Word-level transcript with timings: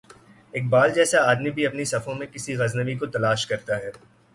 اقبال 0.53 0.89
جیسا 0.93 1.17
آدمی 1.31 1.51
بھی 1.51 1.65
اپنی 1.67 1.85
صفوں 1.85 2.15
میں 2.15 2.27
کسی 2.27 2.55
غزنوی 2.55 2.95
کو 2.95 3.05
تلاش 3.05 3.47
کرتا 3.47 3.77
ہے۔ 3.77 3.91